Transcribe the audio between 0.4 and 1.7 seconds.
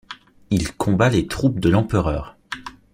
Il combat les troupes de